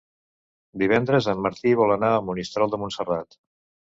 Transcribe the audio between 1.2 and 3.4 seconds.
en Martí vol anar a Monistrol de Montserrat.